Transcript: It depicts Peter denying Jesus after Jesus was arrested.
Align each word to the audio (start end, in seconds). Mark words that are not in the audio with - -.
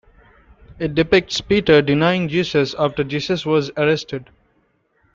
It 0.79 0.95
depicts 0.95 1.41
Peter 1.41 1.79
denying 1.83 2.27
Jesus 2.27 2.73
after 2.73 3.03
Jesus 3.03 3.45
was 3.45 3.69
arrested. 3.77 4.31